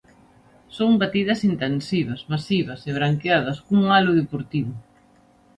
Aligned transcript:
Son 0.77 0.91
batidas 1.01 1.39
intensivas, 1.51 2.21
masivas 2.33 2.79
e 2.89 2.91
branqueadas 2.97 3.57
cun 3.65 3.81
halo 3.93 4.11
deportivo. 4.21 4.73